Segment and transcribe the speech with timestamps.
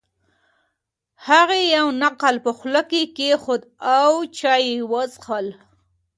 [1.27, 3.61] هغې یو نقل په خوله کې کېښود
[4.01, 5.47] او چای یې وڅښل.